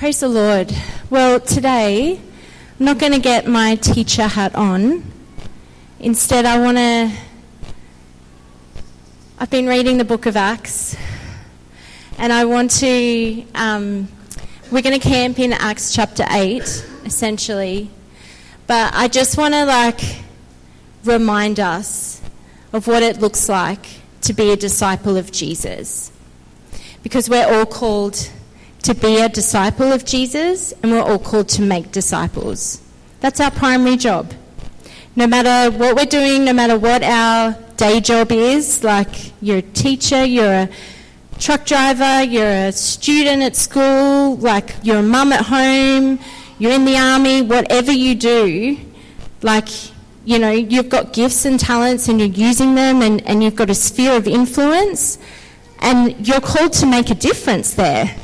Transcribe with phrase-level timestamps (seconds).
[0.00, 0.74] Praise the Lord.
[1.10, 2.18] Well, today
[2.78, 5.04] I'm not going to get my teacher hat on.
[5.98, 7.12] Instead, I want to.
[9.38, 10.96] I've been reading the book of Acts,
[12.16, 13.44] and I want to.
[13.54, 14.08] Um,
[14.72, 16.62] we're going to camp in Acts chapter 8,
[17.04, 17.90] essentially.
[18.66, 20.00] But I just want to, like,
[21.04, 22.22] remind us
[22.72, 23.84] of what it looks like
[24.22, 26.10] to be a disciple of Jesus.
[27.02, 28.30] Because we're all called
[28.82, 32.80] to be a disciple of Jesus, and we're all called to make disciples.
[33.20, 34.32] That's our primary job.
[35.16, 39.62] No matter what we're doing, no matter what our day job is, like you're a
[39.62, 40.68] teacher, you're a
[41.38, 46.18] truck driver, you're a student at school, like you're a mum at home,
[46.58, 48.78] you're in the army, whatever you do,
[49.42, 49.68] like,
[50.24, 53.70] you know, you've got gifts and talents and you're using them and, and you've got
[53.70, 55.18] a sphere of influence
[55.80, 58.14] and you're called to make a difference there.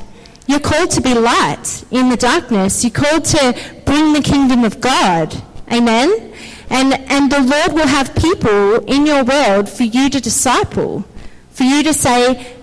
[0.46, 2.84] You're called to be light in the darkness.
[2.84, 5.34] You're called to bring the kingdom of God.
[5.73, 6.32] Amen?
[6.71, 11.04] And, and the Lord will have people in your world for you to disciple,
[11.51, 12.54] for you to say,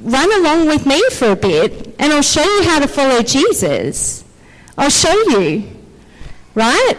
[0.00, 4.24] run along with me for a bit and I'll show you how to follow Jesus.
[4.76, 5.70] I'll show you.
[6.54, 6.94] Right?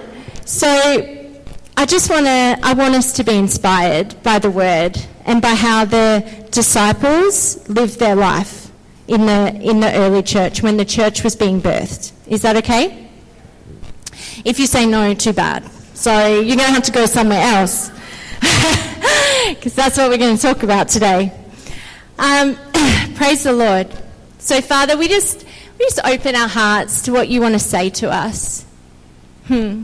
[0.45, 0.67] So
[1.75, 5.56] I just want to I want us to be inspired by the word and by
[5.56, 8.62] how the disciples lived their life
[9.08, 12.12] in the, in the early church when the church was being birthed.
[12.28, 13.09] Is that okay?
[14.46, 15.70] If you say no, too bad.
[15.94, 17.92] So you're going to have to go somewhere else.
[19.48, 21.31] Because that's what we're going to talk about today.
[22.18, 22.56] Um,
[23.16, 23.88] praise the Lord.
[24.40, 25.46] So, Father, we just,
[25.78, 28.66] we just open our hearts to what you want to say to us.
[29.48, 29.84] Hmm.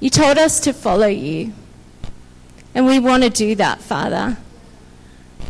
[0.00, 1.52] You told us to follow you.
[2.74, 4.36] And we want to do that, Father.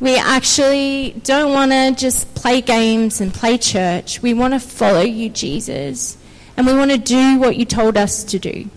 [0.00, 4.20] We actually don't want to just play games and play church.
[4.22, 6.18] We want to follow you, Jesus.
[6.56, 8.68] And we want to do what you told us to do.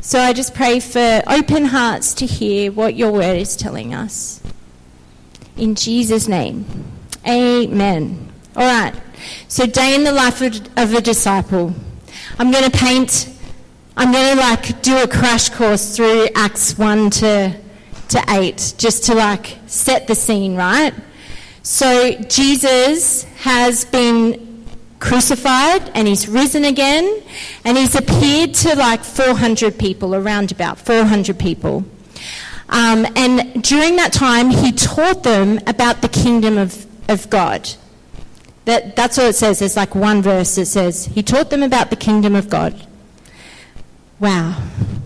[0.00, 4.40] So I just pray for open hearts to hear what your word is telling us.
[5.56, 6.64] In Jesus' name.
[7.26, 8.32] Amen.
[8.56, 8.94] All right.
[9.48, 11.74] So, day in the life of, a disciple.
[12.38, 13.28] I'm going to paint,
[13.96, 17.56] I'm going to like do a crash course through Acts 1 to
[18.08, 20.94] to 8, just to like set the scene, right?
[21.62, 24.66] So Jesus has been
[25.00, 27.22] crucified and he's risen again
[27.64, 31.84] and he's appeared to like 400 people, around about 400 people.
[32.70, 37.68] Um, and during that time, he taught them about the kingdom of, of God.
[38.66, 39.60] That, that's all it says.
[39.60, 42.86] There's like one verse that says, He taught them about the kingdom of God.
[44.20, 44.60] Wow.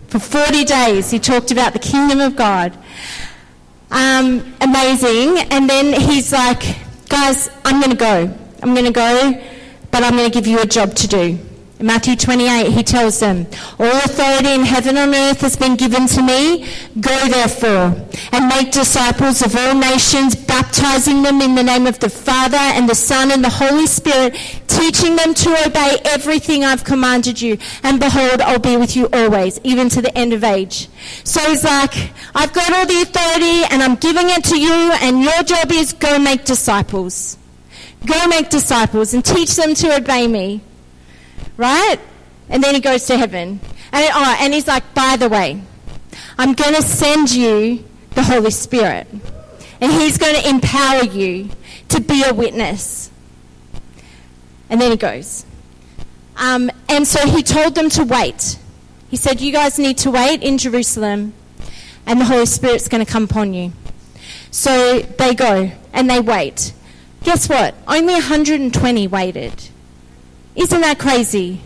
[0.08, 2.76] For 40 days, he talked about the kingdom of God.
[3.90, 5.38] Um, amazing.
[5.50, 6.76] And then he's like,
[7.08, 8.34] guys, I'm going to go.
[8.62, 9.42] I'm going to go,
[9.90, 11.38] but I'm going to give you a job to do.
[11.82, 13.44] Matthew 28, he tells them,
[13.80, 16.64] All authority in heaven and earth has been given to me.
[17.00, 22.08] Go therefore and make disciples of all nations, baptizing them in the name of the
[22.08, 24.34] Father and the Son and the Holy Spirit,
[24.68, 27.58] teaching them to obey everything I've commanded you.
[27.82, 30.88] And behold, I'll be with you always, even to the end of age.
[31.24, 35.20] So he's like, I've got all the authority and I'm giving it to you, and
[35.20, 37.38] your job is go make disciples.
[38.06, 40.60] Go make disciples and teach them to obey me
[41.62, 41.98] right?
[42.48, 43.60] And then he goes to heaven.
[43.92, 45.62] And, oh, and he's like, by the way,
[46.36, 49.06] I'm going to send you the Holy Spirit.
[49.80, 51.50] And he's going to empower you
[51.88, 53.10] to be a witness.
[54.68, 55.46] And then he goes.
[56.36, 58.58] Um, and so he told them to wait.
[59.08, 61.34] He said, You guys need to wait in Jerusalem,
[62.06, 63.72] and the Holy Spirit's going to come upon you.
[64.50, 66.72] So they go and they wait.
[67.22, 67.74] Guess what?
[67.86, 69.68] Only 120 waited.
[70.54, 71.60] Isn't that crazy?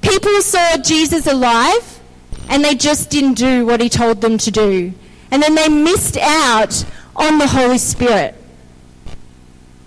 [0.00, 2.00] People saw Jesus alive
[2.48, 4.92] and they just didn't do what he told them to do.
[5.30, 6.84] And then they missed out
[7.16, 8.34] on the Holy Spirit.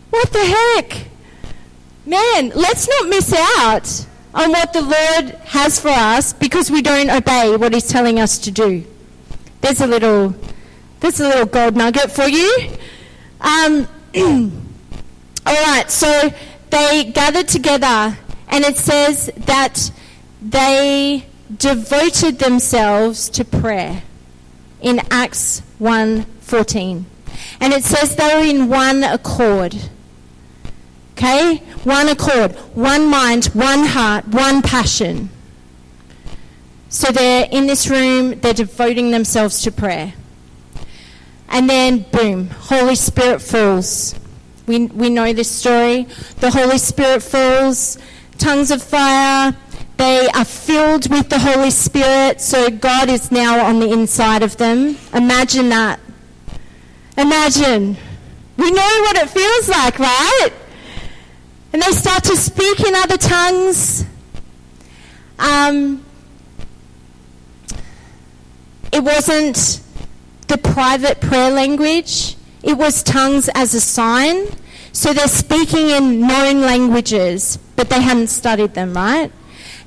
[0.10, 1.08] What the heck?
[2.06, 7.10] Man, let's not miss out on what the Lord has for us because we don't
[7.10, 8.86] obey what he's telling us to do.
[9.62, 10.36] There's a little
[11.00, 12.72] there's a little gold nugget for you.
[13.42, 13.88] Um,
[15.46, 16.34] all right, so
[16.70, 18.18] they gathered together,
[18.50, 19.92] and it says that
[20.42, 21.26] they
[21.56, 24.04] devoted themselves to prayer
[24.82, 27.06] in Acts 1:14.
[27.60, 29.76] And it says they were in one accord.
[31.14, 31.58] Okay?
[31.84, 35.30] One accord, one mind, one heart, one passion.
[36.90, 40.14] So they're in this room, they're devoting themselves to prayer.
[41.50, 44.14] And then, boom, Holy Spirit falls
[44.68, 46.08] We, we know this story.
[46.42, 47.98] The Holy Spirit falls,
[48.38, 49.56] tongues of fire.
[49.96, 54.58] They are filled with the Holy Spirit, so God is now on the inside of
[54.58, 54.98] them.
[55.14, 56.00] Imagine that.
[57.18, 57.98] Imagine.
[58.58, 60.50] We know what it feels like, right?
[61.74, 64.06] And they start to speak in other tongues.
[65.40, 66.04] Um,
[68.92, 69.82] it wasn't
[70.48, 74.48] the private prayer language, it was tongues as a sign.
[74.92, 79.32] So they're speaking in known languages, but they hadn't studied them, right?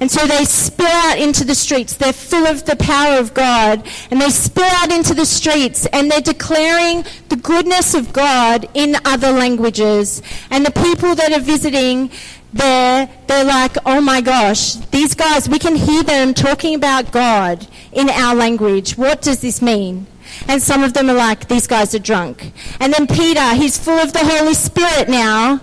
[0.01, 1.95] And so they spill out into the streets.
[1.95, 3.87] They're full of the power of God.
[4.11, 8.97] And they spill out into the streets and they're declaring the goodness of God in
[9.05, 10.23] other languages.
[10.51, 12.11] And the people that are visiting
[12.55, 17.67] there, they're like, oh my gosh, these guys, we can hear them talking about God
[17.93, 18.97] in our language.
[18.97, 20.07] What does this mean?
[20.49, 22.53] And some of them are like, these guys are drunk.
[22.81, 25.61] And then Peter, he's full of the Holy Spirit now.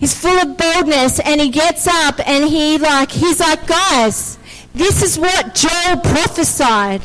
[0.00, 4.38] He's full of boldness and he gets up and he like he's like, guys,
[4.72, 7.02] this is what Joel prophesied.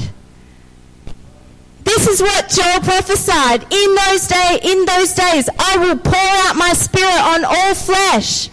[1.84, 3.64] This is what Joel prophesied.
[3.64, 8.50] In those day in those days I will pour out my spirit on all flesh.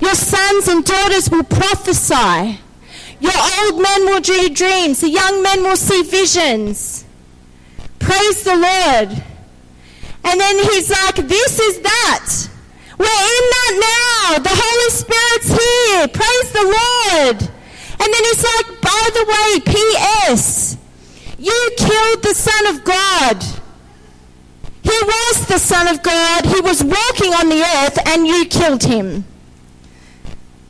[0.00, 2.58] Your sons and daughters will prophesy.
[3.20, 5.02] Your old men will dream dreams.
[5.02, 7.03] The young men will see visions.
[8.04, 9.24] Praise the Lord.
[10.24, 12.48] And then he's like, this is that.
[12.98, 14.38] We're in that now.
[14.38, 16.08] The Holy Spirit's here.
[16.08, 17.38] Praise the Lord.
[18.00, 20.76] And then he's like, by the way, P.S.
[21.38, 23.42] You killed the Son of God.
[24.82, 26.44] He was the Son of God.
[26.44, 29.24] He was walking on the earth and you killed him.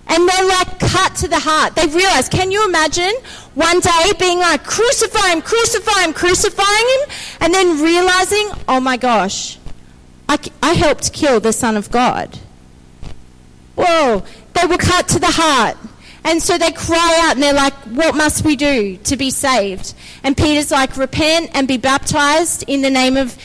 [0.07, 1.75] And they're like cut to the heart.
[1.75, 3.13] They've realized, can you imagine
[3.55, 7.09] one day being like, crucify him, crucify him, crucifying him,
[7.41, 9.59] and then realizing, oh my gosh,
[10.29, 12.39] I, I helped kill the Son of God.
[13.77, 14.23] Whoa,
[14.55, 15.77] they were cut to the heart.
[16.25, 19.95] And so they cry out and they're like, What must we do to be saved?
[20.23, 23.37] And Peter's like, Repent and be baptized in the name of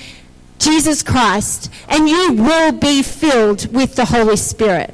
[0.60, 4.94] Jesus Christ, and you will be filled with the Holy Spirit.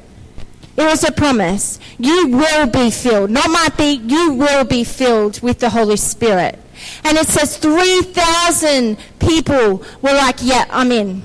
[0.76, 1.78] It was a promise.
[1.98, 3.30] You will be filled.
[3.30, 6.58] Not might be, you will be filled with the Holy Spirit.
[7.04, 11.22] And it says 3,000 people were like, Yeah, I'm in.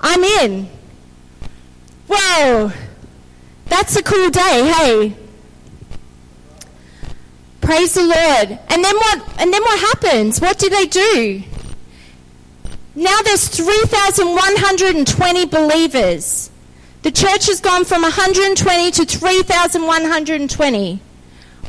[0.00, 0.68] I'm in.
[2.08, 2.72] Whoa,
[3.66, 5.16] that's a cool day, hey.
[7.60, 8.58] Praise the Lord.
[8.68, 10.40] And then what and then what happens?
[10.40, 11.44] What do they do?
[12.94, 16.50] Now there's 3,120 believers.
[17.02, 21.00] The church has gone from 120 to 3,120.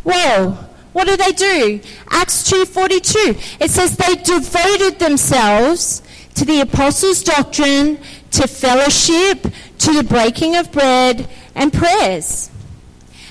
[0.04, 0.58] Whoa.
[0.94, 1.80] What do they do?
[2.12, 3.36] Acts 2:42.
[3.60, 6.04] It says they devoted themselves
[6.36, 7.98] to the apostles' doctrine,
[8.32, 9.48] to fellowship,
[9.80, 12.50] to the breaking of bread and prayers.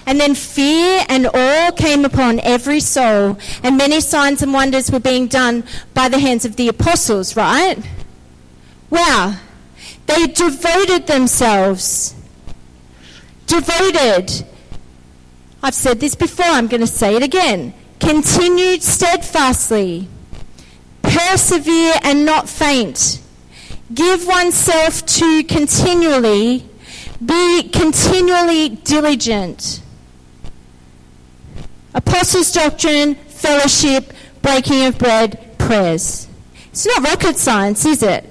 [0.06, 4.98] And then fear and awe came upon every soul, and many signs and wonders were
[4.98, 5.62] being done
[5.94, 7.78] by the hands of the apostles, right?
[8.90, 9.36] Wow.
[10.06, 12.14] They devoted themselves.
[13.46, 14.46] Devoted.
[15.62, 17.74] I've said this before, I'm going to say it again.
[18.00, 20.08] Continued steadfastly.
[21.02, 23.22] Persevere and not faint
[23.94, 26.64] give oneself to continually,
[27.24, 29.82] be continually diligent.
[31.94, 36.28] Apostles' doctrine, fellowship, breaking of bread, prayers.
[36.70, 38.30] It's not rocket science, is it?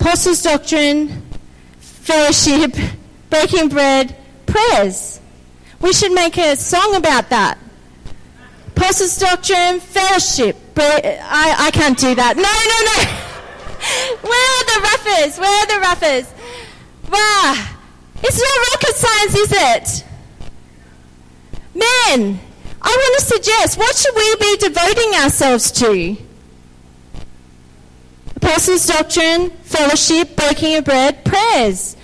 [0.00, 1.22] Apostles' doctrine,
[1.80, 2.74] fellowship,
[3.30, 5.20] breaking bread, prayers.
[5.80, 7.58] We should make a song about that.
[8.68, 10.56] Apostles' doctrine, fellowship.
[10.76, 12.36] I, I can't do that.
[12.36, 13.28] No, no, no.
[14.28, 15.38] Where are the roughers?
[15.38, 16.32] Where are the roughers?
[17.10, 17.66] Wow.
[18.22, 20.04] It's not rocket science, is it?
[21.74, 22.40] Men,
[22.80, 26.27] I want to suggest what should we be devoting ourselves to?
[28.48, 31.98] Apostles' doctrine, fellowship, breaking of bread, prayers.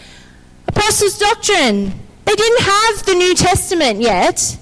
[0.68, 1.86] Apostles' doctrine.
[2.26, 4.58] They didn't have the New Testament yet.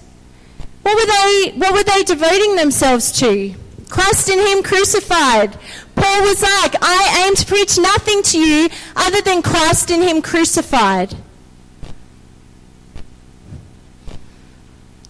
[0.82, 3.52] What were they, what were they devoting themselves to?
[3.88, 5.58] Christ in Him crucified.
[5.96, 10.22] Paul was like, I aim to preach nothing to you other than Christ in Him
[10.22, 11.16] crucified.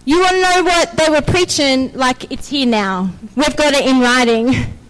[0.05, 1.93] You want to know what they were preaching?
[1.93, 3.13] Like, it's here now.
[3.35, 4.73] We've got it in writing.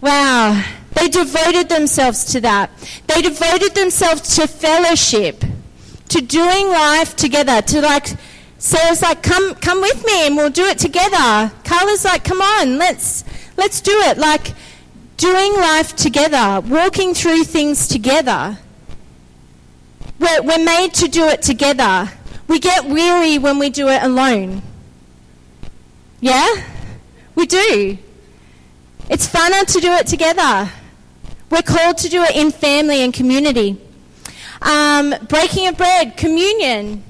[0.00, 0.64] wow.
[0.92, 2.70] They devoted themselves to that.
[3.06, 5.44] They devoted themselves to fellowship,
[6.08, 8.08] to doing life together, to like,
[8.58, 11.52] Sarah's like, come, come with me and we'll do it together.
[11.64, 13.24] Carla's like, come on, let's,
[13.56, 14.18] let's do it.
[14.18, 14.52] Like,
[15.16, 18.58] doing life together, walking through things together.
[20.18, 22.10] We're, we're made to do it together.
[22.48, 24.62] We get weary when we do it alone.
[26.20, 26.64] Yeah?
[27.34, 27.98] We do.
[29.10, 30.70] It's funner to do it together.
[31.50, 33.76] We're called to do it in family and community.
[34.62, 37.02] Um, breaking of bread, communion,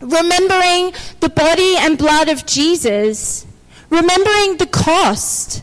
[0.00, 3.46] remembering the body and blood of Jesus,
[3.90, 5.62] remembering the cost.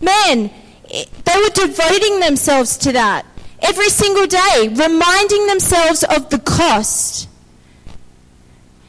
[0.00, 0.52] Man,
[0.88, 3.26] they were devoting themselves to that
[3.60, 7.28] every single day, reminding themselves of the cost.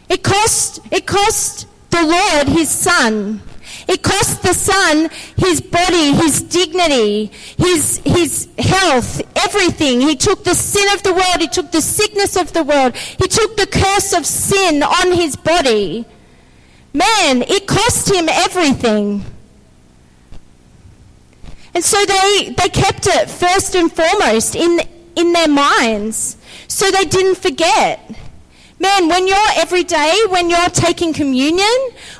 [0.10, 3.42] It cost, it cost the Lord his son.
[3.90, 10.00] It cost the son his body, his dignity, his, his health, everything.
[10.00, 11.40] He took the sin of the world.
[11.40, 12.96] He took the sickness of the world.
[12.96, 16.06] He took the curse of sin on his body.
[16.94, 19.26] Man, it cost him everything.
[21.74, 24.82] And so they, they kept it first and foremost in,
[25.16, 28.00] in their minds so they didn't forget.
[28.82, 31.68] Man, when you're every day, when you're taking communion,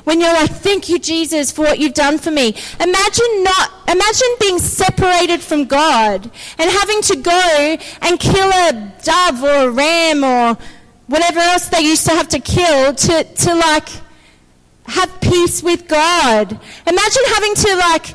[0.04, 2.54] when you're like, thank you, Jesus, for what you've done for me.
[2.78, 9.42] Imagine not, imagine being separated from God and having to go and kill a dove
[9.42, 10.58] or a ram or
[11.06, 13.88] whatever else they used to have to kill to, to like
[14.84, 16.60] have peace with God.
[16.86, 18.14] Imagine having to like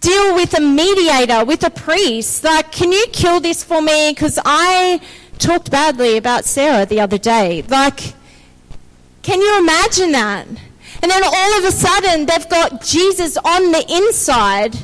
[0.00, 2.44] deal with a mediator, with a priest.
[2.44, 4.10] Like, can you kill this for me?
[4.10, 5.00] Because I
[5.38, 7.62] talked badly about Sarah the other day.
[7.62, 8.14] Like,
[9.22, 10.46] can you imagine that?
[11.02, 14.76] And then all of a sudden, they've got Jesus on the inside,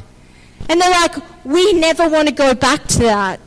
[0.68, 3.40] and they're like, we never want to go back to that.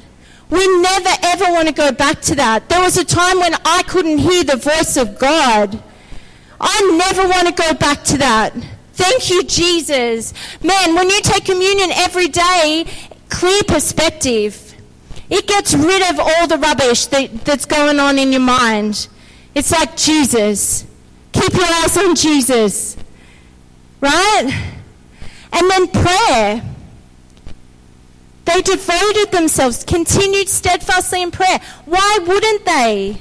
[0.49, 2.69] We never ever want to go back to that.
[2.69, 5.81] There was a time when I couldn't hear the voice of God.
[6.59, 8.53] I never want to go back to that.
[8.93, 10.33] Thank you, Jesus.
[10.63, 12.85] Man, when you take communion every day,
[13.29, 14.64] clear perspective.
[15.29, 19.07] It gets rid of all the rubbish that, that's going on in your mind.
[19.55, 20.85] It's like Jesus.
[21.31, 22.97] Keep your eyes on Jesus.
[24.01, 24.71] Right?
[25.51, 26.61] And then prayer.
[28.45, 31.59] They devoted themselves, continued steadfastly in prayer.
[31.85, 33.17] Why wouldn't they?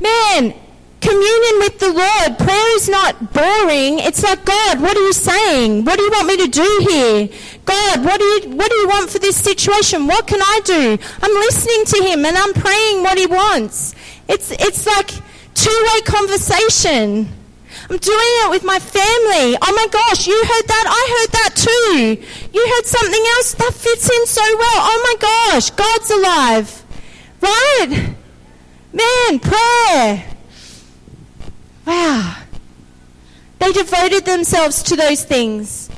[0.00, 0.54] Man,
[1.00, 2.38] communion with the Lord.
[2.38, 3.98] Prayer is not boring.
[4.00, 5.84] It's like, God, what are you saying?
[5.84, 7.28] What do you want me to do here?
[7.64, 10.06] God, what do you what do you want for this situation?
[10.06, 10.98] What can I do?
[11.22, 13.94] I'm listening to him and I'm praying what he wants.
[14.28, 15.10] It's it's like
[15.54, 17.28] two-way conversation.
[17.88, 19.56] I'm doing it with my family.
[19.62, 20.86] Oh my gosh, you heard that?
[20.86, 22.24] I heard that too.
[22.52, 24.80] You heard something else that fits in so well.
[24.90, 26.84] Oh my gosh, God's alive.
[27.40, 28.14] Right?
[28.92, 30.30] Man, prayer.
[31.86, 32.36] Wow.
[33.58, 35.90] They devoted themselves to those things.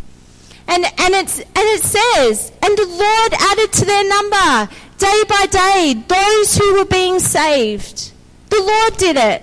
[0.68, 5.46] And, and, it's, and it says, and the Lord added to their number day by
[5.50, 8.12] day those who were being saved.
[8.50, 9.42] The Lord did it.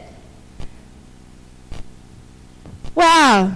[2.96, 3.56] Wow.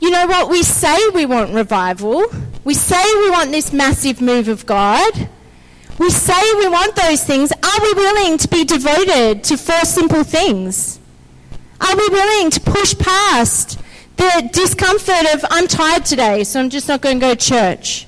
[0.00, 0.50] You know what?
[0.50, 2.24] We say we want revival.
[2.62, 5.28] We say we want this massive move of God.
[5.98, 7.52] We say we want those things.
[7.52, 10.98] Are we willing to be devoted to four simple things?
[11.80, 13.80] Are we willing to push past
[14.16, 18.06] the discomfort of, I'm tired today, so I'm just not going to go to church?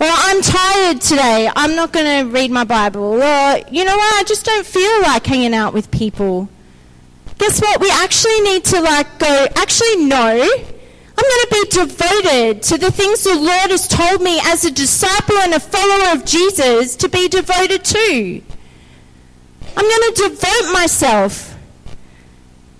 [0.00, 3.22] Or I'm tired today, I'm not going to read my Bible.
[3.22, 6.48] Or, you know what, I just don't feel like hanging out with people.
[7.38, 7.80] Guess what?
[7.80, 10.48] We actually need to like go, actually, no.
[11.18, 14.70] I'm going to be devoted to the things the Lord has told me as a
[14.70, 18.42] disciple and a follower of Jesus to be devoted to.
[19.76, 21.56] I'm going to devote myself.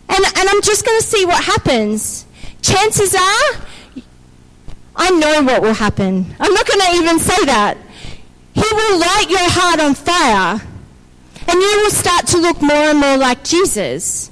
[0.08, 2.26] And, and I'm just going to see what happens.
[2.62, 4.02] Chances are,
[4.94, 6.32] I know what will happen.
[6.38, 7.76] I'm not going to even say that.
[8.54, 10.60] He will light your heart on fire,
[11.48, 14.30] and you will start to look more and more like Jesus.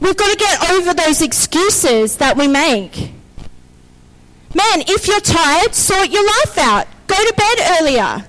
[0.00, 3.12] We've got to get over those excuses that we make.
[4.54, 6.86] Man, if you're tired, sort your life out.
[7.06, 8.26] Go to bed earlier.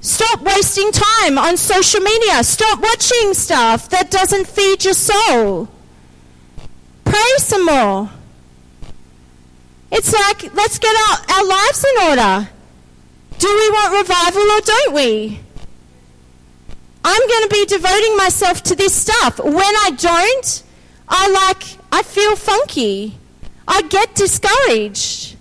[0.00, 2.42] Stop wasting time on social media.
[2.42, 5.68] Stop watching stuff that doesn't feed your soul.
[7.04, 8.10] Pray some more.
[9.92, 12.48] It's like, let's get our, our lives in order.
[13.38, 15.40] Do we want revival or don't we?
[17.04, 19.38] I'm going to be devoting myself to this stuff.
[19.38, 20.62] When I don't,
[21.14, 23.18] I like, I feel funky.
[23.68, 25.36] I get discouraged.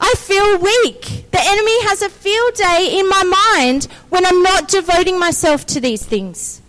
[0.00, 1.30] I feel weak.
[1.30, 5.80] The enemy has a field day in my mind when I'm not devoting myself to
[5.80, 6.62] these things.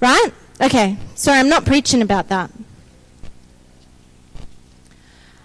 [0.00, 0.30] Right?
[0.60, 2.50] Okay, sorry, I'm not preaching about that.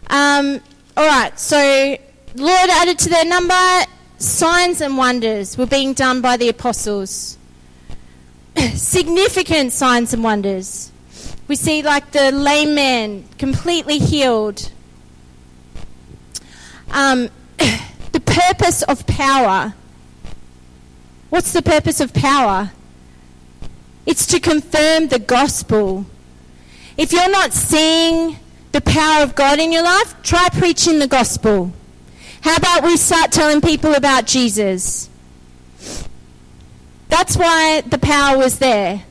[0.09, 0.61] Um,
[0.95, 1.97] all right, so
[2.35, 3.83] Lord added to their number
[4.17, 7.37] signs and wonders were being done by the apostles.
[8.75, 10.91] Significant signs and wonders.
[11.47, 14.71] We see like the lame man completely healed.
[16.91, 19.73] Um, the purpose of power.
[21.29, 22.71] What's the purpose of power?
[24.05, 26.05] It's to confirm the gospel.
[26.97, 28.37] If you're not seeing
[28.71, 31.73] the power of God in your life, try preaching the gospel.
[32.41, 35.09] How about we start telling people about Jesus?
[37.17, 39.01] That's why the power was there.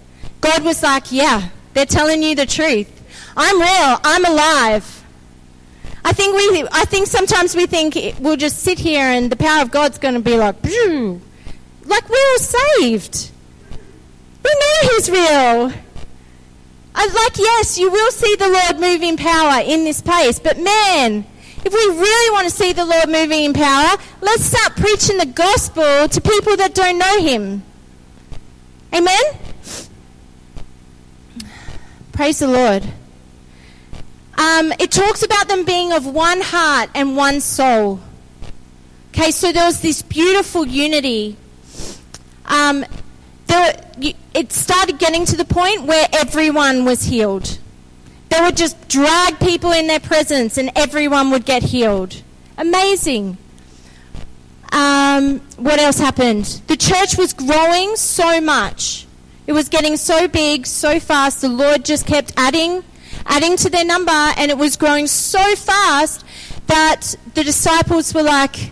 [0.42, 2.86] God was like, yeah, they're telling you the truth.
[3.34, 3.98] I'm real.
[4.04, 5.04] I'm alive.
[6.04, 6.68] I think we.
[6.70, 10.12] I think sometimes we think we'll just sit here and the power of God's going
[10.12, 13.30] to be like, like we're all saved.
[14.44, 15.72] We know He's real.
[16.94, 20.58] I like yes, you will see the Lord move in power in this place, but
[20.58, 21.24] man,
[21.64, 25.32] if we really want to see the Lord moving in power, let's start preaching the
[25.34, 27.62] gospel to people that don't know Him.
[28.94, 29.24] Amen.
[32.12, 32.84] Praise the Lord.
[34.38, 38.00] Um, it talks about them being of one heart and one soul.
[39.08, 41.36] Okay, so there was this beautiful unity.
[42.46, 42.84] Um,
[43.46, 43.80] there,
[44.34, 47.58] it started getting to the point where everyone was healed.
[48.28, 52.22] They would just drag people in their presence and everyone would get healed.
[52.58, 53.38] Amazing.
[54.74, 56.44] Um, what else happened?
[56.66, 59.04] The church was growing so much
[59.46, 61.42] it was getting so big, so fast.
[61.42, 62.82] The Lord just kept adding,
[63.26, 66.24] adding to their number, and it was growing so fast
[66.66, 68.70] that the disciples were like,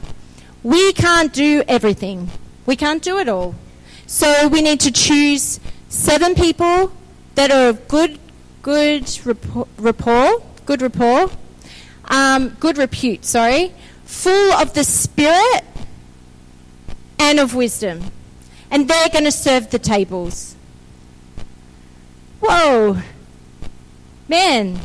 [0.63, 2.31] We can't do everything.
[2.65, 3.55] We can't do it all.
[4.07, 6.93] So we need to choose seven people
[7.35, 8.19] that are of good,
[8.63, 9.19] good
[9.77, 11.31] rapport, good rapport,
[12.07, 15.65] um, good repute, sorry, full of the Spirit
[17.23, 18.03] and of wisdom.
[18.71, 20.57] And they're going to serve the tables.
[22.41, 22.99] Whoa.
[24.29, 24.81] Man.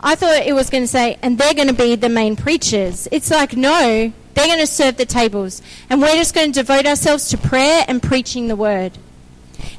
[0.00, 3.08] I thought it was going to say, and they're going to be the main preachers.
[3.10, 5.62] It's like, no, they're going to serve the tables.
[5.88, 8.98] And we're just going to devote ourselves to prayer and preaching the word.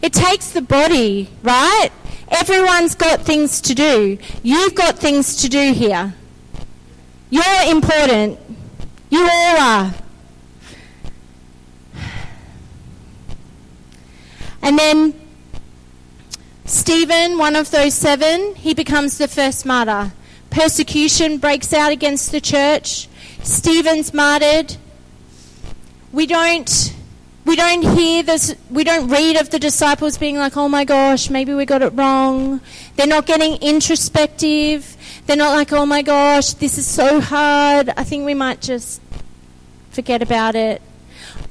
[0.01, 1.89] It takes the body, right?
[2.29, 4.17] Everyone's got things to do.
[4.41, 6.15] You've got things to do here.
[7.29, 8.39] You're important.
[9.11, 9.93] You all are.
[14.65, 15.13] And then
[16.65, 20.11] Stephen, one of those seven, he becomes the first martyr.
[20.49, 23.07] Persecution breaks out against the church.
[23.43, 24.77] Stephen's martyred.
[26.11, 26.95] We don't
[27.45, 31.29] we don't hear this we don't read of the disciples being like, "Oh my gosh,
[31.29, 32.59] maybe we got it wrong."
[32.95, 34.97] They're not getting introspective.
[35.27, 37.93] They're not like, "Oh my gosh, this is so hard.
[37.95, 38.99] I think we might just
[39.91, 40.81] forget about it."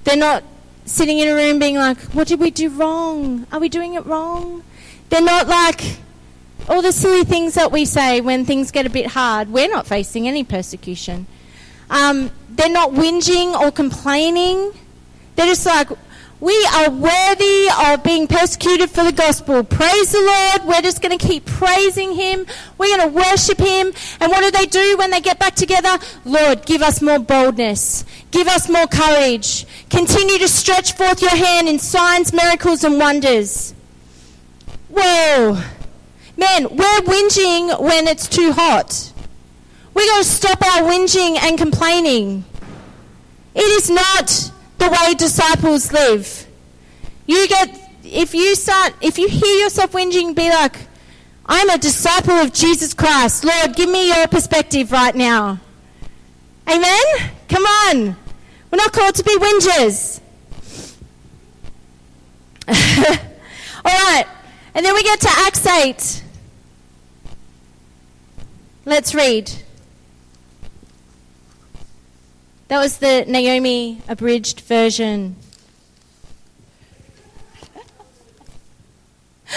[0.03, 0.43] They're not
[0.85, 3.47] sitting in a room being like, "What did we do wrong?
[3.53, 4.63] Are we doing it wrong?"
[5.11, 5.99] They're not like
[6.69, 9.51] all the silly things that we say when things get a bit hard.
[9.51, 11.27] We're not facing any persecution.
[11.91, 14.73] Um, they're not whinging or complaining.
[15.37, 15.89] They're just like,
[16.45, 19.65] we are worthy of being persecuted for the gospel.
[19.65, 20.69] Praise the Lord.
[20.69, 22.45] We're just going to keep praising Him.
[22.77, 23.95] We're going to worship Him.
[24.21, 25.97] And what do they do when they get back together?
[26.27, 28.05] Lord, give us more boldness.
[28.31, 29.65] Give us more courage.
[29.89, 33.73] Continue to stretch forth your hand in signs, miracles, and wonders.
[34.91, 35.63] Whoa.
[36.37, 39.15] Man, we're whinging when it's too hot.
[39.95, 42.45] We got to stop our whinging and complaining.
[43.55, 46.47] It is not the way disciples live.
[47.27, 50.77] You get if you start if you hear yourself whinging, be like,
[51.47, 53.45] I'm a disciple of Jesus Christ.
[53.45, 55.61] Lord, give me your perspective right now.
[56.69, 57.05] Amen?
[57.49, 58.17] Come on.
[58.71, 60.21] We're not called to be whingers.
[63.85, 64.25] All right.
[64.75, 66.25] And then we get to Acts 8.
[68.87, 69.53] Let's read.
[72.69, 75.37] That was the Naomi abridged version.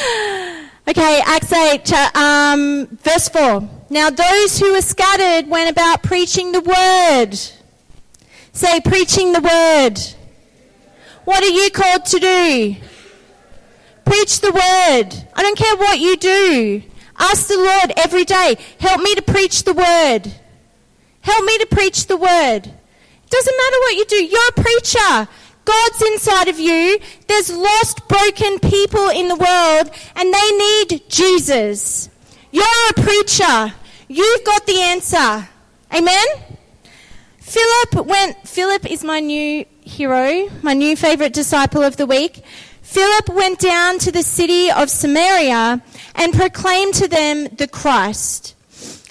[0.88, 3.70] okay, Acts 8, um, verse 4.
[3.90, 7.40] Now those who were scattered went about preaching the word.
[8.52, 9.98] Say, preaching the word.
[11.24, 12.76] What are you called to do?
[14.04, 15.14] Preach the word.
[15.34, 16.84] I don't care what you do.
[17.18, 20.34] Ask the Lord every day, help me to preach the word.
[21.22, 22.74] Help me to preach the word.
[23.30, 24.26] Doesn't matter what you do.
[24.26, 25.28] You're a preacher.
[25.66, 26.98] God's inside of you.
[27.28, 32.10] There's lost, broken people in the world and they need Jesus.
[32.52, 33.74] You're a preacher.
[34.08, 35.50] You've got the answer.
[35.94, 36.26] Amen?
[37.40, 42.44] Philip went, Philip is my new hero, my new favorite disciple of the week.
[42.82, 45.82] Philip went down to the city of Samaria
[46.16, 48.56] and proclaimed to them the Christ.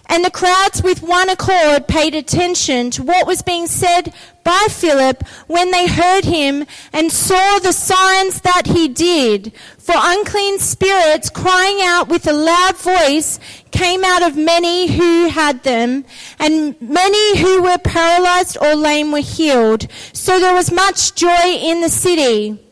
[0.09, 4.14] And the crowds with one accord paid attention to what was being said
[4.45, 9.53] by Philip when they heard him and saw the signs that he did.
[9.79, 13.40] For unclean spirits crying out with a loud voice
[13.73, 16.05] came out of many who had them,
[16.38, 19.88] and many who were paralyzed or lame were healed.
[20.12, 22.62] So there was much joy in the city.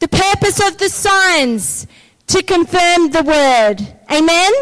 [0.00, 1.86] The purpose of the signs
[2.26, 3.86] to confirm the word.
[4.10, 4.52] Amen?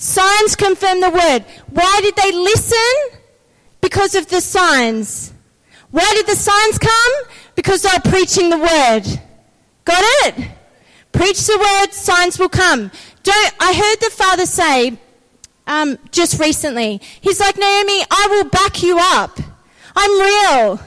[0.00, 1.44] Signs confirm the word.
[1.68, 3.18] Why did they listen?
[3.82, 5.34] Because of the signs.
[5.90, 7.12] Why did the signs come?
[7.54, 9.02] Because they are preaching the word.
[9.84, 10.52] Got it?
[11.12, 12.90] Preach the word, signs will come.
[13.22, 14.96] Don't, I heard the father say
[15.66, 19.38] um, just recently, he's like, Naomi, I will back you up.
[19.94, 20.80] I'm real.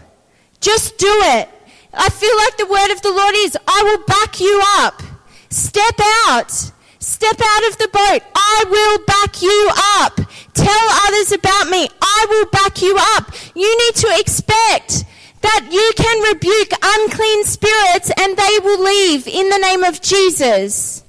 [0.60, 1.50] Just do it.
[1.94, 5.04] I feel like the word of the Lord is, I will back you up.
[5.52, 6.00] Step
[6.30, 6.73] out.
[7.04, 8.22] Step out of the boat.
[8.34, 10.22] I will back you up.
[10.54, 11.90] Tell others about me.
[12.02, 13.30] I will back you up.
[13.54, 15.04] You need to expect
[15.42, 21.04] that you can rebuke unclean spirits and they will leave in the name of Jesus.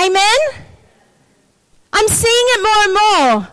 [0.00, 0.38] Amen?
[1.92, 3.52] I'm seeing it more and more.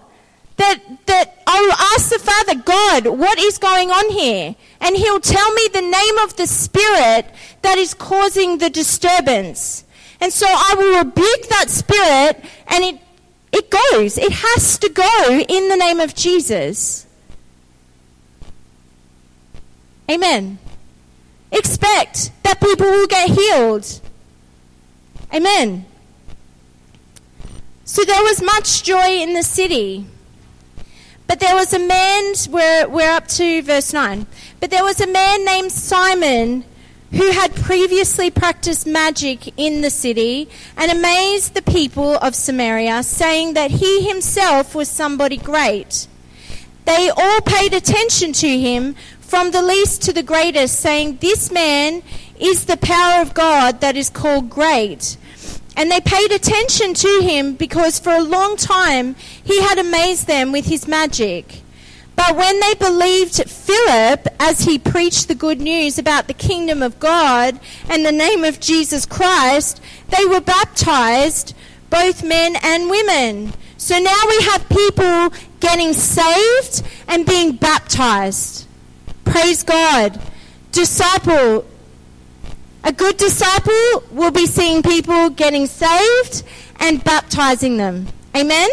[0.55, 4.55] That, that I'll ask the Father, God, what is going on here?
[4.79, 7.25] And He'll tell me the name of the spirit
[7.61, 9.83] that is causing the disturbance.
[10.19, 13.01] And so I will rebuke that spirit and it,
[13.51, 14.17] it goes.
[14.17, 17.05] It has to go in the name of Jesus.
[20.09, 20.57] Amen.
[21.51, 24.01] Expect that people will get healed.
[25.33, 25.85] Amen.
[27.83, 30.05] So there was much joy in the city.
[31.27, 34.25] But there was a man, we're, we're up to verse 9.
[34.59, 36.63] But there was a man named Simon
[37.11, 43.53] who had previously practiced magic in the city and amazed the people of Samaria, saying
[43.53, 46.07] that he himself was somebody great.
[46.85, 52.01] They all paid attention to him, from the least to the greatest, saying, This man
[52.39, 55.17] is the power of God that is called great.
[55.75, 60.51] And they paid attention to him because for a long time he had amazed them
[60.51, 61.61] with his magic.
[62.17, 66.99] But when they believed Philip as he preached the good news about the kingdom of
[66.99, 71.53] God and the name of Jesus Christ, they were baptized,
[71.91, 73.53] both men and women.
[73.77, 78.67] So now we have people getting saved and being baptized.
[79.23, 80.19] Praise God.
[80.71, 81.67] Disciple.
[82.83, 86.41] A good disciple will be seeing people getting saved
[86.79, 88.07] and baptizing them.
[88.35, 88.69] Amen?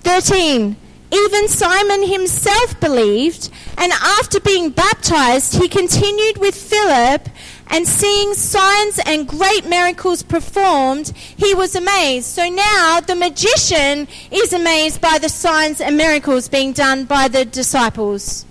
[0.00, 0.76] 13.
[1.14, 3.48] Even Simon himself believed,
[3.78, 7.28] and after being baptized, he continued with Philip,
[7.68, 12.26] and seeing signs and great miracles performed, he was amazed.
[12.26, 17.44] So now the magician is amazed by the signs and miracles being done by the
[17.44, 18.44] disciples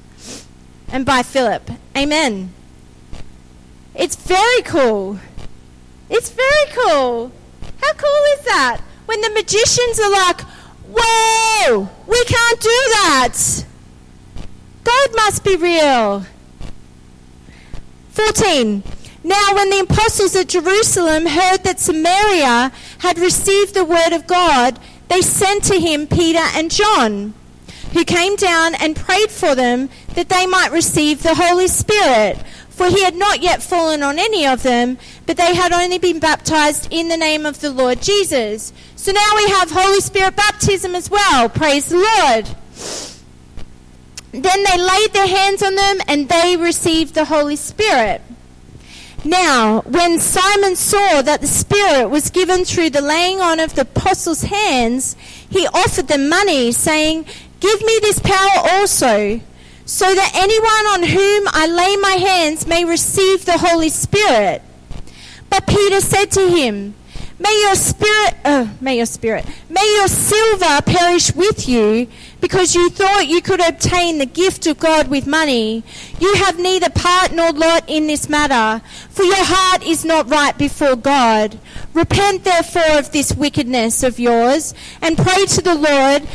[0.88, 1.70] and by Philip.
[1.98, 2.54] Amen.
[3.94, 5.20] It's very cool.
[6.10, 7.32] It's very cool.
[7.82, 8.82] How cool is that?
[9.06, 10.42] When the magicians are like,
[10.96, 11.90] Whoa!
[12.08, 13.66] We can't do that!
[14.84, 16.26] God must be real.
[18.12, 18.84] 14.
[19.24, 24.80] Now, when the apostles at Jerusalem heard that Samaria had received the word of God,
[25.08, 27.34] they sent to him Peter and John,
[27.94, 32.38] who came down and prayed for them that they might receive the Holy Spirit.
[32.70, 36.20] For he had not yet fallen on any of them, but they had only been
[36.20, 38.74] baptized in the name of the Lord Jesus.
[38.96, 41.50] So now we have Holy Spirit baptism as well.
[41.50, 42.48] Praise the Lord.
[44.32, 48.22] Then they laid their hands on them and they received the Holy Spirit.
[49.26, 53.82] Now, when Simon saw that the Spirit was given through the laying on of the
[53.84, 55.16] apostles' hands,
[55.50, 57.26] he offered them money, saying,
[57.62, 59.40] Give me this power also
[59.86, 64.62] so that anyone on whom I lay my hands may receive the Holy Spirit.
[65.54, 66.96] But Peter said to him,
[67.38, 72.08] May your spirit, uh, may your spirit, may your silver perish with you,
[72.42, 75.84] because you thought you could obtain the gift of God with money.
[76.20, 80.58] You have neither part nor lot in this matter, for your heart is not right
[80.58, 81.60] before God.
[81.94, 86.28] Repent therefore of this wickedness of yours, and pray to the Lord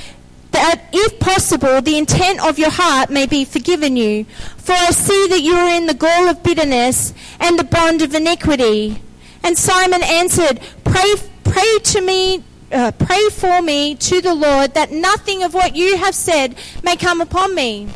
[0.52, 4.26] that if possible the intent of your heart may be forgiven you.
[4.59, 8.14] For I see that you are in the gall of bitterness and the bond of
[8.14, 9.02] iniquity.
[9.42, 14.90] And Simon answered, Pray, pray to me, uh, pray for me to the Lord that
[14.90, 17.88] nothing of what you have said may come upon me.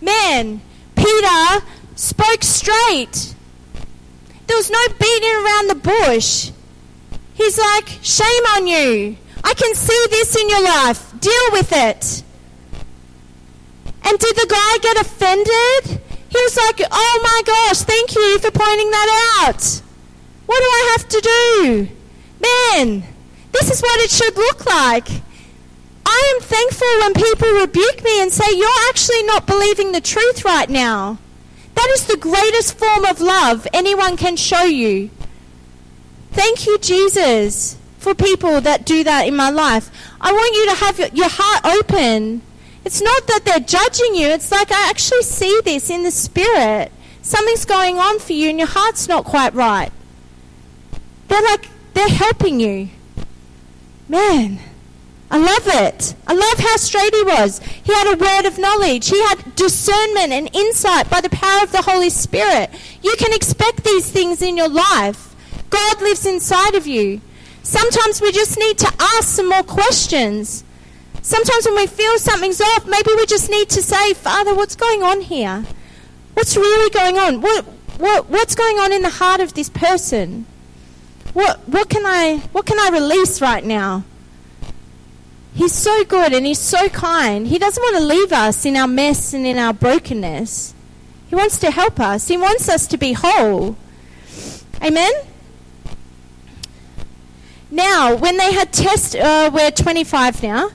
[0.00, 0.60] Man,
[0.94, 3.34] Peter spoke straight.
[4.46, 6.50] There was no beating around the bush.
[7.34, 9.16] He's like, shame on you.
[9.42, 11.12] I can see this in your life.
[11.20, 12.22] Deal with it.
[14.04, 16.00] And did the guy get offended?
[16.28, 19.82] He was like, oh my gosh, thank you for pointing that out.
[20.46, 21.88] What do I have to do?
[22.40, 23.02] Man,
[23.52, 25.08] this is what it should look like.
[26.06, 30.44] I am thankful when people rebuke me and say, You're actually not believing the truth
[30.44, 31.18] right now.
[31.74, 35.10] That is the greatest form of love anyone can show you.
[36.30, 39.90] Thank you, Jesus, for people that do that in my life.
[40.20, 42.42] I want you to have your heart open.
[42.84, 46.92] It's not that they're judging you, it's like I actually see this in the spirit.
[47.20, 49.90] Something's going on for you and your heart's not quite right.
[51.36, 52.88] They're like, they're helping you.
[54.08, 54.58] Man,
[55.30, 56.14] I love it.
[56.26, 57.58] I love how straight he was.
[57.58, 59.10] He had a word of knowledge.
[59.10, 62.70] He had discernment and insight by the power of the Holy Spirit.
[63.02, 65.36] You can expect these things in your life.
[65.68, 67.20] God lives inside of you.
[67.62, 70.64] Sometimes we just need to ask some more questions.
[71.20, 75.02] Sometimes when we feel something's off, maybe we just need to say, Father, what's going
[75.02, 75.66] on here?
[76.32, 77.42] What's really going on?
[77.42, 77.66] What,
[77.98, 80.46] what, what's going on in the heart of this person?
[81.36, 84.04] What, what, can I, what can I release right now?
[85.52, 87.46] He's so good and he's so kind.
[87.46, 90.72] He doesn't want to leave us in our mess and in our brokenness.
[91.28, 92.28] He wants to help us.
[92.28, 93.76] He wants us to be whole.
[94.82, 95.12] Amen?
[97.70, 100.70] Now, when they had test, uh, we're 25 now.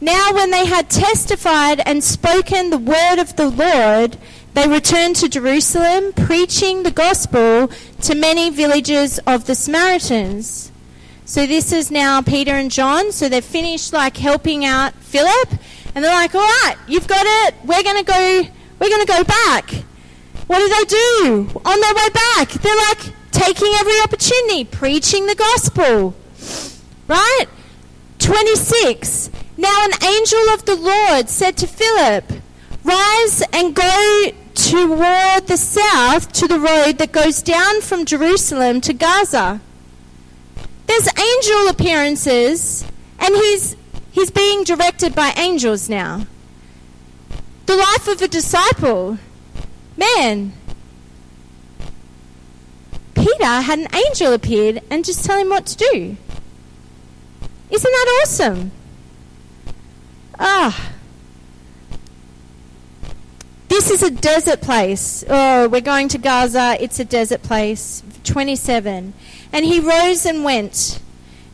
[0.00, 4.18] Now, when they had testified and spoken the word of the Lord,
[4.54, 7.70] they returned to Jerusalem, preaching the gospel
[8.02, 10.70] to many villages of the Samaritans.
[11.24, 13.12] So this is now Peter and John.
[13.12, 15.50] So they've finished like helping out Philip,
[15.94, 17.54] and they're like, "All right, you've got it.
[17.64, 18.46] We're gonna go.
[18.78, 19.70] We're gonna go back."
[20.48, 22.50] What do they do on their way back?
[22.50, 22.98] They're like
[23.30, 26.14] taking every opportunity, preaching the gospel.
[27.08, 27.46] Right?
[28.18, 29.30] 26.
[29.56, 32.24] Now an angel of the Lord said to Philip,
[32.84, 34.32] Rise and go
[34.70, 39.60] toward the south to the road that goes down from Jerusalem to Gaza.
[40.86, 42.84] There's angel appearances,
[43.18, 43.76] and he's,
[44.12, 46.26] he's being directed by angels now.
[47.66, 49.18] The life of a disciple.
[49.96, 50.52] Man,
[53.14, 56.16] Peter had an angel appeared and just tell him what to do.
[57.70, 58.70] Isn't that awesome?
[60.38, 60.92] Ah.
[63.72, 65.24] This is a desert place.
[65.30, 66.76] Oh, we're going to Gaza.
[66.78, 68.02] It's a desert place.
[68.22, 69.14] 27.
[69.50, 71.00] And he rose and went.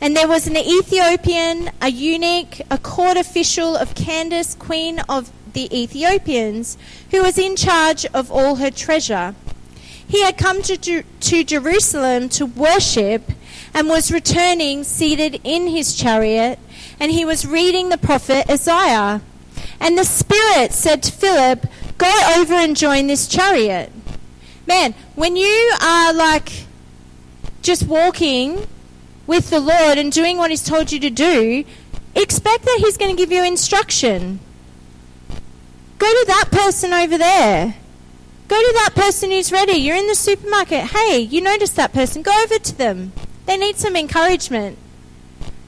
[0.00, 5.72] And there was an Ethiopian, a eunuch, a court official of Candace, queen of the
[5.72, 6.76] Ethiopians,
[7.12, 9.36] who was in charge of all her treasure.
[10.08, 13.30] He had come to, to Jerusalem to worship
[13.72, 16.58] and was returning seated in his chariot,
[16.98, 19.22] and he was reading the prophet Isaiah.
[19.80, 21.66] And the Spirit said to Philip,
[21.98, 23.92] Go over and join this chariot.
[24.66, 26.66] Man, when you are like
[27.60, 28.66] just walking
[29.26, 31.64] with the Lord and doing what He's told you to do,
[32.14, 34.38] expect that He's going to give you instruction.
[35.98, 37.74] Go to that person over there.
[38.46, 39.72] Go to that person who's ready.
[39.72, 40.84] You're in the supermarket.
[40.84, 42.22] Hey, you notice that person.
[42.22, 43.12] Go over to them.
[43.46, 44.78] They need some encouragement.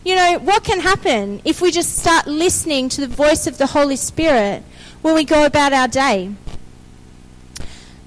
[0.05, 3.67] You know, what can happen if we just start listening to the voice of the
[3.67, 4.63] Holy Spirit
[5.03, 6.33] when we go about our day?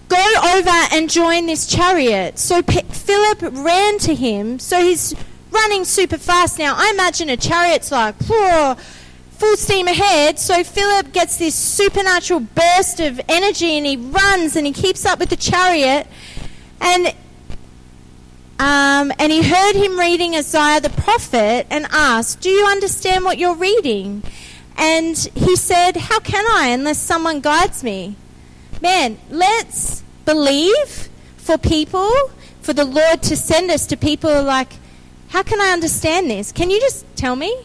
[0.09, 2.37] Go over and join this chariot.
[2.37, 4.59] So P- Philip ran to him.
[4.59, 5.15] So he's
[5.51, 6.75] running super fast now.
[6.77, 10.39] I imagine a chariot's like, full steam ahead.
[10.39, 15.19] So Philip gets this supernatural burst of energy and he runs and he keeps up
[15.19, 16.07] with the chariot.
[16.79, 17.13] And
[18.59, 23.37] um, and he heard him reading Isaiah the prophet and asked, Do you understand what
[23.37, 24.23] you're reading?
[24.77, 28.15] And he said, How can I unless someone guides me?
[28.81, 32.11] Man, let's believe for people,
[32.61, 34.73] for the Lord to send us to people like,
[35.29, 36.51] How can I understand this?
[36.51, 37.55] Can you just tell me?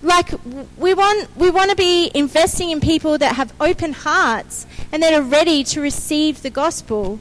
[0.00, 0.30] Like
[0.76, 5.12] we want we want to be investing in people that have open hearts and that
[5.12, 7.18] are ready to receive the gospel.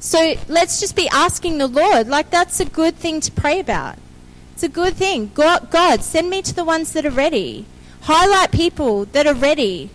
[0.00, 2.08] So let's just be asking the Lord.
[2.08, 3.96] Like, that's a good thing to pray about.
[4.52, 5.32] It's a good thing.
[5.34, 7.66] God, God, send me to the ones that are ready.
[8.10, 9.90] Highlight people that are ready.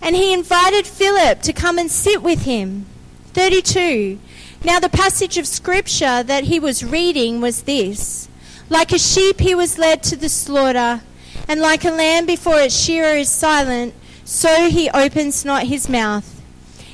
[0.00, 2.86] And he invited Philip to come and sit with him.
[3.32, 4.20] 32.
[4.62, 8.28] Now, the passage of scripture that he was reading was this
[8.70, 11.02] Like a sheep, he was led to the slaughter,
[11.48, 13.92] and like a lamb before its shearer is silent,
[14.24, 16.40] so he opens not his mouth.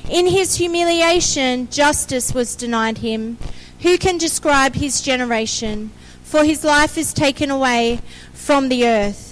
[0.09, 3.37] In his humiliation, justice was denied him.
[3.81, 5.91] Who can describe his generation?
[6.23, 8.01] For his life is taken away
[8.33, 9.28] from the earth.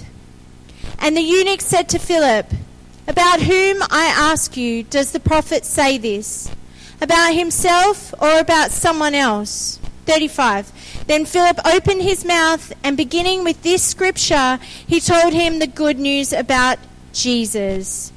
[0.98, 2.52] And the eunuch said to Philip,
[3.06, 6.50] About whom, I ask you, does the prophet say this?
[7.00, 9.78] About himself or about someone else?
[10.06, 11.04] 35.
[11.06, 15.98] Then Philip opened his mouth, and beginning with this scripture, he told him the good
[15.98, 16.78] news about
[17.12, 18.12] Jesus.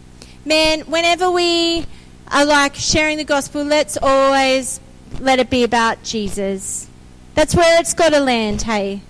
[0.46, 1.86] Man, whenever we
[2.32, 4.80] are like sharing the gospel, let's always
[5.20, 6.88] let it be about Jesus.
[7.36, 9.02] That's where it's got to land, hey?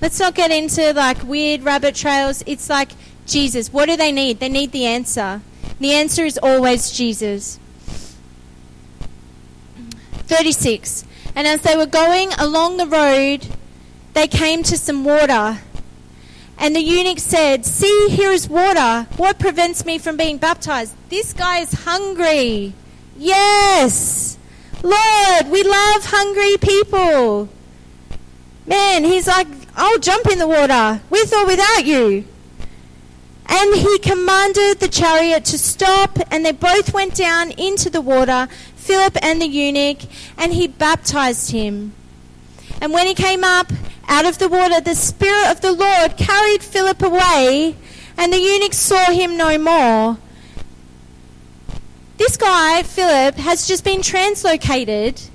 [0.00, 2.42] Let's not get into like weird rabbit trails.
[2.46, 2.92] It's like
[3.30, 3.72] Jesus.
[3.72, 4.40] What do they need?
[4.40, 5.40] They need the answer.
[5.78, 7.58] The answer is always Jesus.
[10.30, 11.04] 36.
[11.34, 13.46] And as they were going along the road,
[14.12, 15.60] they came to some water.
[16.58, 19.08] And the eunuch said, See, here is water.
[19.16, 20.94] What prevents me from being baptized?
[21.08, 22.74] This guy is hungry.
[23.16, 24.36] Yes.
[24.82, 27.48] Lord, we love hungry people.
[28.66, 32.24] Man, he's like, I'll jump in the water with or without you.
[33.52, 38.46] And he commanded the chariot to stop, and they both went down into the water,
[38.76, 39.98] Philip and the eunuch,
[40.38, 41.92] and he baptized him.
[42.80, 43.72] And when he came up
[44.08, 47.74] out of the water, the Spirit of the Lord carried Philip away,
[48.16, 50.18] and the eunuch saw him no more.
[52.16, 55.28] This guy, Philip, has just been translocated.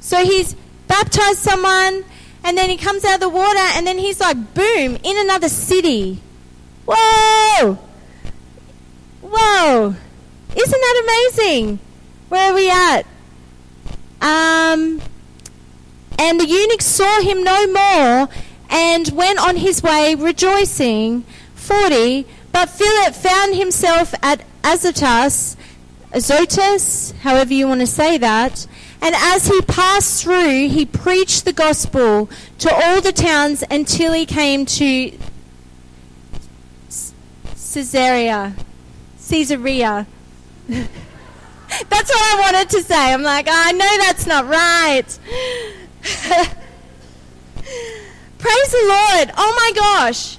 [0.00, 0.56] So he's
[0.88, 2.04] baptized someone,
[2.42, 5.48] and then he comes out of the water, and then he's like, boom, in another
[5.48, 6.20] city.
[6.86, 7.78] Whoa!
[9.22, 9.94] Whoa!
[10.56, 11.78] Isn't that amazing?
[12.28, 13.02] Where are we at?
[14.20, 15.00] Um,
[16.18, 18.28] and the eunuch saw him no more
[18.68, 21.24] and went on his way rejoicing.
[21.54, 22.26] 40.
[22.52, 25.56] But Philip found himself at Azotus,
[26.12, 28.66] Azotus, however you want to say that.
[29.00, 34.26] And as he passed through, he preached the gospel to all the towns until he
[34.26, 35.12] came to
[37.72, 38.54] Caesarea.
[39.28, 40.06] Caesarea.
[40.68, 40.90] that's
[42.10, 43.12] what I wanted to say.
[43.12, 45.06] I'm like, oh, I know that's not right.
[48.38, 49.30] Praise the Lord.
[49.36, 50.38] Oh my gosh.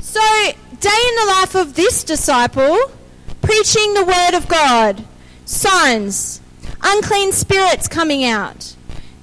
[0.00, 0.20] So,
[0.80, 2.76] day in the life of this disciple,
[3.40, 5.04] preaching the word of God,
[5.46, 6.40] signs,
[6.82, 8.74] unclean spirits coming out,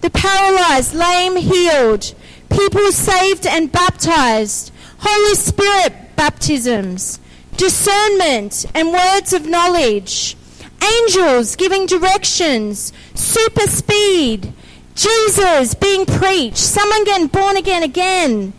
[0.01, 2.15] the paralyzed, lame healed,
[2.49, 7.19] people saved and baptized, Holy Spirit baptisms,
[7.57, 10.35] discernment and words of knowledge,
[10.83, 14.53] angels giving directions, super speed,
[14.95, 18.53] Jesus being preached, someone getting born again again,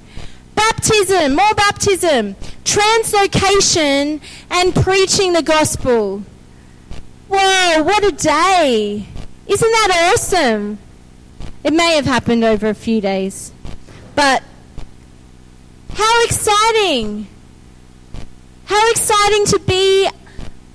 [0.54, 6.22] baptism, more baptism, translocation, and preaching the gospel.
[7.28, 9.06] Whoa, what a day!
[9.46, 10.78] Isn't that awesome?
[11.64, 13.52] It may have happened over a few days,
[14.14, 14.42] but
[15.94, 17.26] how exciting!
[18.66, 20.08] How exciting to be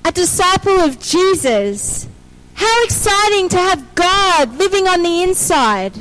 [0.03, 2.07] a disciple of Jesus.
[2.53, 5.95] How exciting to have God living on the inside.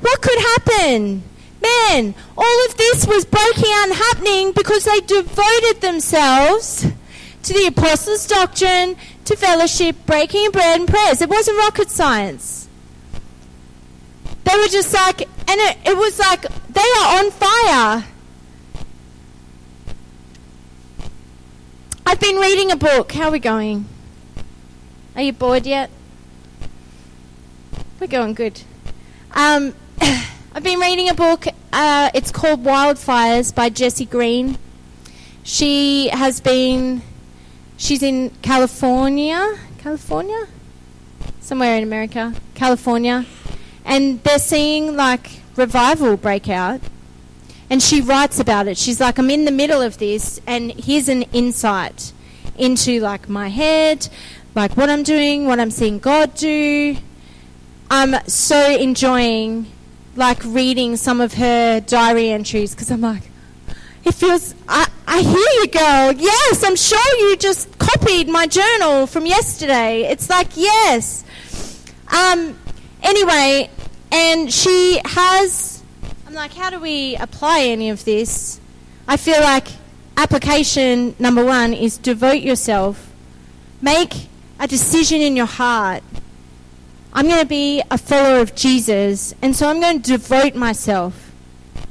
[0.00, 1.22] What could happen?
[1.60, 6.86] Man, all of this was breaking out and happening because they devoted themselves
[7.42, 11.20] to the apostles' doctrine, to fellowship, breaking bread, and prayers.
[11.20, 12.68] It wasn't rocket science.
[14.44, 18.04] They were just like, and it, it was like, they are on fire.
[22.10, 23.12] I've been reading a book.
[23.12, 23.84] How are we going?
[25.14, 25.90] Are you bored yet?
[28.00, 28.62] We're going good.
[29.32, 31.44] Um, I've been reading a book.
[31.70, 34.56] Uh, it's called Wildfires by Jessi Green.
[35.42, 37.02] She has been.
[37.76, 39.58] She's in California.
[39.76, 40.46] California?
[41.40, 42.32] Somewhere in America.
[42.54, 43.26] California.
[43.84, 46.80] And they're seeing like revival break out.
[47.70, 48.78] And she writes about it.
[48.78, 52.12] She's like, I'm in the middle of this, and here's an insight
[52.56, 54.08] into like my head,
[54.54, 56.96] like what I'm doing, what I'm seeing God do.
[57.90, 59.66] I'm so enjoying
[60.16, 63.22] like reading some of her diary entries because I'm like,
[64.04, 66.12] it feels, I, I hear you, girl.
[66.12, 70.02] Yes, I'm sure you just copied my journal from yesterday.
[70.10, 71.24] It's like, yes.
[72.14, 72.58] Um,
[73.02, 73.70] anyway,
[74.10, 75.77] and she has,
[76.38, 78.60] like, how do we apply any of this?
[79.08, 79.66] I feel like
[80.16, 83.12] application number one is devote yourself.
[83.82, 84.28] Make
[84.60, 86.04] a decision in your heart.
[87.12, 91.32] I'm going to be a follower of Jesus, and so I'm going to devote myself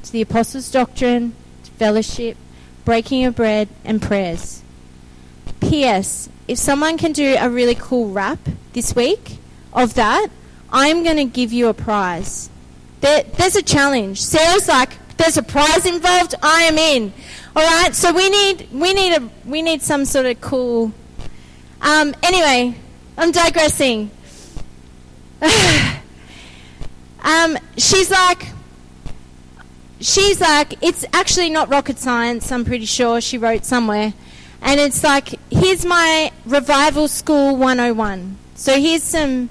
[0.04, 1.36] to the apostles' doctrine,
[1.66, 2.38] to fellowship,
[2.86, 4.64] breaking of bread, and prayers.
[5.60, 6.30] P.S.
[6.48, 8.40] If someone can do a really cool rap
[8.72, 9.40] this week
[9.74, 10.30] of that,
[10.72, 12.50] I'm going to give you a prize.
[13.02, 14.22] There, there's a challenge.
[14.22, 16.36] Sarah's like, there's a prize involved.
[16.42, 17.14] I am in.
[17.56, 17.94] All right.
[17.94, 20.92] So we need we need a we need some sort of cool.
[21.82, 22.76] Um, anyway,
[23.18, 24.12] I'm digressing.
[27.24, 28.48] um, she's like,
[30.00, 32.52] she's like, it's actually not rocket science.
[32.52, 34.14] I'm pretty sure she wrote somewhere,
[34.62, 38.38] and it's like, here's my revival school 101.
[38.56, 39.50] So here's some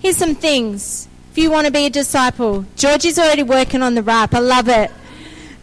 [0.00, 2.64] here's some things if you want to be a disciple.
[2.76, 4.32] Georgie's already working on the rap.
[4.32, 4.90] I love it.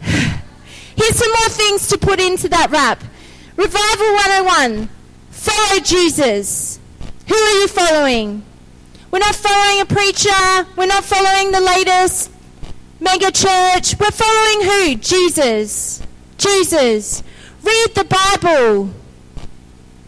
[0.00, 3.02] Here's some more things to put into that rap.
[3.56, 4.12] Revival
[4.46, 4.88] 101.
[5.30, 6.78] Follow Jesus.
[7.26, 8.44] Who are you following?
[9.10, 10.68] We're not following a preacher.
[10.76, 12.30] We're not following the latest
[13.00, 13.98] mega church.
[13.98, 14.94] We're following who?
[14.94, 16.00] Jesus.
[16.38, 17.24] Jesus.
[17.64, 18.90] Read the Bible.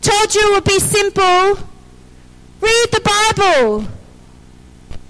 [0.01, 1.59] Told you it would be simple.
[2.61, 3.01] Read the
[3.35, 3.96] Bible.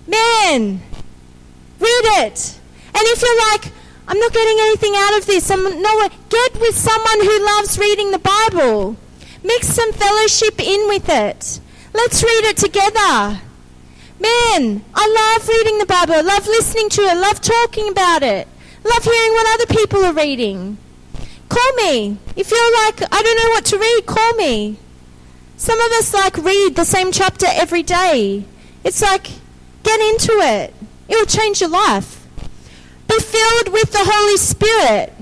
[0.06, 0.80] Man,
[1.80, 2.60] read it.
[2.88, 3.72] And if you're like,
[4.08, 8.12] I'm not getting anything out of this, I'm no, get with someone who loves reading
[8.12, 8.96] the Bible.
[9.42, 11.60] Mix some fellowship in with it.
[11.92, 13.40] Let's read it together.
[14.18, 16.14] Man, I love reading the Bible.
[16.14, 17.16] I love listening to it.
[17.16, 18.48] Love talking about it.
[18.84, 20.78] Love hearing what other people are reading.
[21.48, 22.18] Call me.
[22.34, 24.78] If you're like, I don't know what to read, call me.
[25.56, 28.44] Some of us like read the same chapter every day.
[28.84, 29.30] It's like
[29.86, 30.74] Get into it.
[31.08, 32.26] It will change your life.
[33.08, 35.12] Be filled with the Holy Spirit.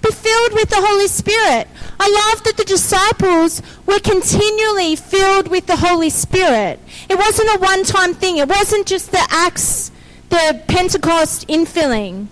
[0.00, 1.68] Be filled with the Holy Spirit.
[2.00, 6.80] I love that the disciples were continually filled with the Holy Spirit.
[7.10, 9.90] It wasn't a one time thing, it wasn't just the Acts,
[10.30, 12.28] the Pentecost infilling.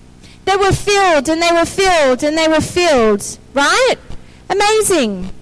[0.47, 3.97] They were filled and they were filled and they were filled, right?
[4.49, 5.33] Amazing.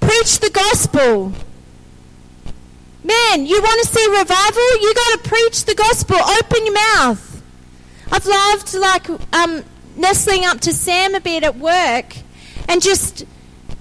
[0.00, 1.32] Preach the gospel.
[3.08, 4.80] Man, you want to see revival?
[4.82, 6.16] You got to preach the gospel.
[6.16, 7.42] Open your mouth.
[8.12, 9.64] I've loved like um,
[9.96, 12.14] nestling up to Sam a bit at work
[12.68, 13.24] and just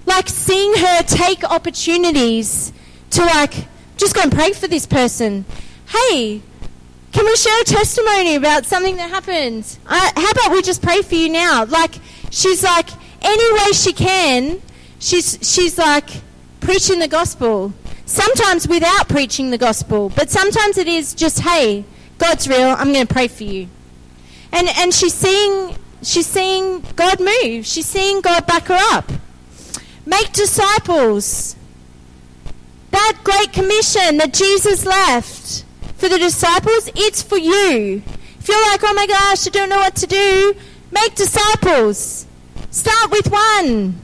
[0.06, 2.72] like seeing her take opportunities
[3.10, 3.54] to like
[3.98, 5.44] just go and pray for this person.
[5.88, 6.42] Hey,
[7.12, 9.78] can we share a testimony about something that happened?
[9.86, 11.66] How about we just pray for you now?
[11.66, 11.96] Like
[12.32, 12.90] she's like
[13.22, 14.62] any way she can.
[15.00, 16.10] She's she's like
[16.62, 17.74] preaching the gospel.
[18.08, 21.84] Sometimes without preaching the gospel, but sometimes it is just, hey,
[22.18, 23.68] God's real, I'm going to pray for you.
[24.54, 27.66] And, and she's seeing she's seeing God move.
[27.66, 29.12] She's seeing God back her up.
[30.06, 31.58] Make disciples.
[32.92, 35.66] That great commission that Jesus left
[35.98, 38.02] for the disciples, it's for you.
[38.40, 40.56] If you're like, oh my gosh, I don't know what to do,
[40.92, 42.26] make disciples.
[42.72, 44.00] Start with one.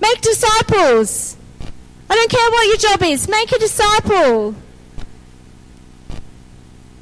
[0.00, 1.36] Make disciples.
[2.12, 4.54] I don't care what your job is, make a disciple.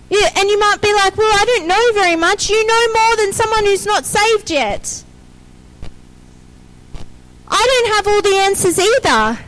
[0.08, 2.48] Yeah, and you might be like, well, I don't know very much.
[2.48, 5.02] You know more than someone who's not saved yet.
[7.48, 9.40] I don't have all the answers either.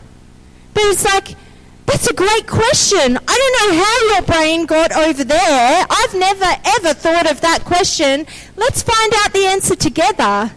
[0.75, 1.37] But it's like,
[1.87, 3.17] that's a great question.
[3.29, 5.87] I don't know how your brain got over there.
[5.89, 8.27] I've never ever thought of that question.
[8.57, 10.51] Let's find out the answer together.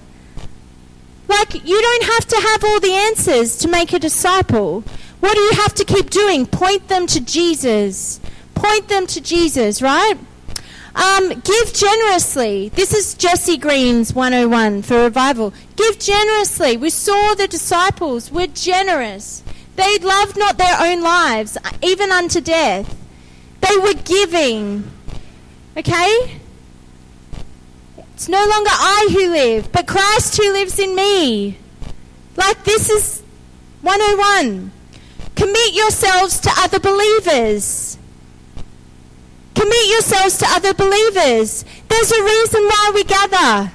[1.28, 4.84] Like, you don't have to have all the answers to make a disciple.
[5.19, 6.45] What do you have to keep doing?
[6.45, 8.19] Point them to Jesus.
[8.53, 10.15] Point them to Jesus, right?
[10.95, 12.69] Um, give generously.
[12.69, 15.53] This is Jessi Green's 101 for revival.
[15.76, 16.78] Give generously.
[16.78, 19.43] We saw the disciples were generous.
[19.76, 22.95] They loved not their own lives, even unto death.
[23.59, 24.89] They were giving.
[25.76, 26.39] Okay?
[28.16, 31.57] It's no longer I who live, but Christ who lives in me.
[32.38, 33.22] Like this is
[33.82, 34.72] 101.
[35.36, 37.97] Commit yourselves to other believers.
[39.53, 41.66] Commit yourselves to other believers.
[41.89, 43.74] There's a reason why we gather.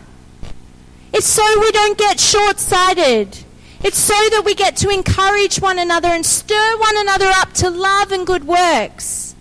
[1.13, 3.37] It's so we don't get short sighted.
[3.85, 7.69] It's so that we get to encourage one another and stir one another up to
[7.69, 9.35] love and good works.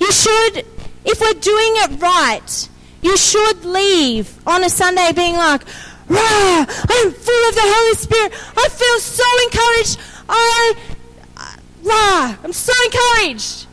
[0.00, 0.64] You should,
[1.04, 2.70] if we're doing it right,
[3.02, 5.62] you should leave on a Sunday being like,
[6.08, 8.32] Rah, I'm full of the Holy Spirit.
[8.56, 9.98] I feel so encouraged.
[10.28, 10.74] I,
[11.82, 13.66] rah, I'm so encouraged.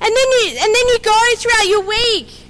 [0.00, 2.46] And then you, and then you go throughout your week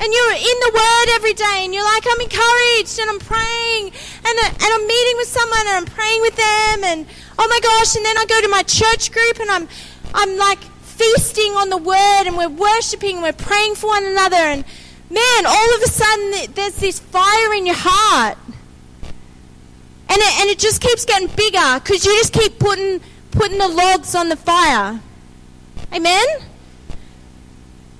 [0.00, 3.84] and you're in the Word every day, and you're like, I'm encouraged, and I'm praying,
[3.84, 7.06] and, uh, and I'm meeting with someone, and I'm praying with them, and
[7.38, 9.68] oh my gosh, and then I go to my church group, and I'm,
[10.14, 10.58] I'm like
[11.00, 14.64] feasting on the word and we're worshiping and we're praying for one another and
[15.08, 18.36] man, all of a sudden there's this fire in your heart.
[19.02, 23.68] And it, and it just keeps getting bigger because you just keep putting, putting the
[23.68, 25.00] logs on the fire.
[25.94, 26.26] Amen?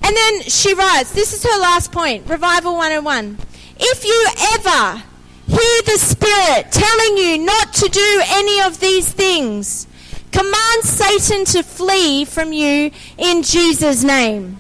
[0.03, 3.39] And then she writes, this is her last point, Revival 101.
[3.79, 5.03] If you ever
[5.47, 9.87] hear the Spirit telling you not to do any of these things,
[10.33, 14.59] command Satan to flee from you in Jesus' name.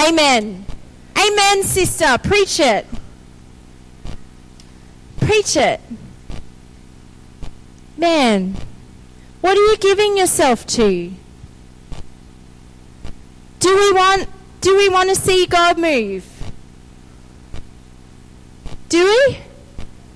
[0.00, 0.66] Amen.
[1.16, 2.18] Amen, sister.
[2.18, 2.86] Preach it.
[5.20, 5.80] Preach it.
[7.96, 8.56] Man,
[9.40, 11.12] what are you giving yourself to?
[13.60, 14.28] Do we want
[14.60, 16.24] do we want to see God move?
[18.88, 19.38] Do we?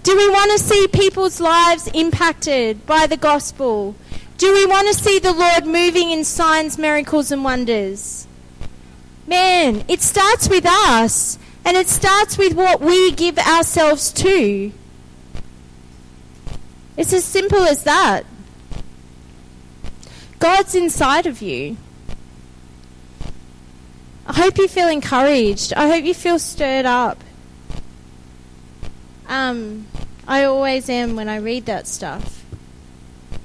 [0.07, 3.97] Do we want to see people's lives impacted by the gospel?
[4.39, 8.29] Do we want to see the Lord moving in signs, miracles, and wonders?
[9.27, 14.71] Man, it starts with us, and it starts with what we give ourselves to.
[16.97, 18.27] It's as simple as that.
[20.39, 21.79] God's inside of you.
[24.25, 25.73] I hope you feel encouraged.
[25.73, 27.25] I hope you feel stirred up.
[29.29, 29.89] Um,
[30.29, 32.46] I always am when I read that stuff.